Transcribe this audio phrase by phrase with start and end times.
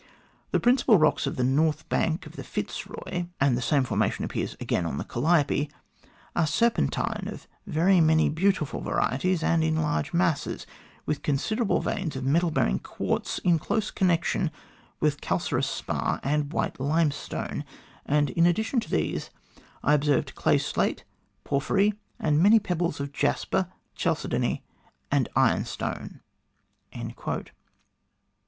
[0.49, 4.57] The principal rocks on the north bank of the Fitzroy and the same formation appears
[4.59, 5.69] again on the Calliope
[6.35, 10.65] are serpentine of very many beautiful varieties and in large masses,
[11.05, 14.49] with considerable veins of metal bearing quartz in close connection
[14.99, 17.63] with calcareous spar and white limestone,
[18.03, 19.29] and in addition to these,
[19.83, 21.03] I observed clay slate,
[21.43, 24.63] porphyry, and many pebbles of jasper, chalcedony,
[25.11, 26.21] and ironstone."